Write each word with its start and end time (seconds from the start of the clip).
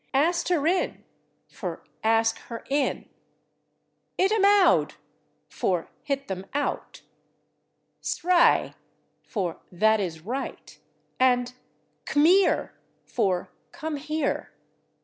"ast 0.15 0.49
'er 0.49 0.65
in" 0.65 1.03
for 1.47 1.83
"ask 2.03 2.39
her 2.49 2.63
in," 2.71 3.07
"itt'm 4.17 4.43
owd" 4.43 4.95
for 5.47 5.89
"hit 6.01 6.27
them 6.27 6.43
out," 6.55 7.03
"sry" 8.01 8.73
for 9.27 9.59
"that 9.71 9.99
is 9.99 10.21
right," 10.21 10.79
and 11.19 11.53
"c'meer" 12.05 12.71
for 13.05 13.51
"come 13.71 13.97
here." 13.97 14.51